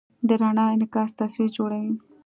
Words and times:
د 0.27 0.29
رڼا 0.41 0.65
انعکاس 0.73 1.09
تصویر 1.19 1.49
جوړوي. 1.57 1.93